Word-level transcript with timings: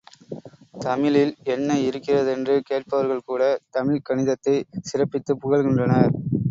தமிழில் 0.81 1.33
என்ன 1.45 1.77
இருக்கிறதென்று 1.79 2.63
கேட்பவர்கள்கூட, 2.69 3.41
தமிழ்க் 3.69 4.07
கணிதத்தைச் 4.09 4.67
சிறப்பித்துப் 4.83 5.41
புகழ்கின்றனர். 5.43 6.13